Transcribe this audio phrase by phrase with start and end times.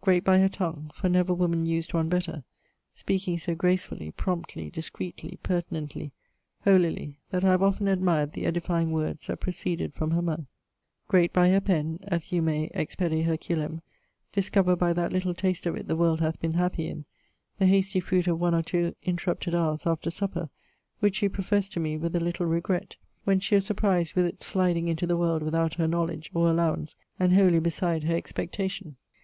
[0.00, 2.42] great by her tongue, for never woman used one better,
[2.92, 6.10] speaking so gracefully, promptly, discreetly, pertinently,
[6.64, 10.46] holily, that I have often admired the edifying words that proceeded from her mouth;
[11.06, 13.80] great by her pen, as you may (ex pede Herculem)
[14.32, 17.04] discover by that little[XXVIII.] tast of it the world hath been happy in,
[17.60, 20.50] the hasty fruit of one or two interrupted houres after supper,
[20.98, 24.44] which she professed to me, with a little regret, when she was surprised with it's
[24.44, 28.96] sliding into the world without her knowledge, or allowance, and wholly beside her expectation; [XXVIII.